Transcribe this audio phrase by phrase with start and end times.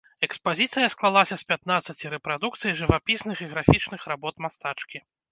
[0.25, 5.03] Экспазіцыя склалася з пятнаццаці рэпрадукцый жывапісных і графічных работ мастачкі.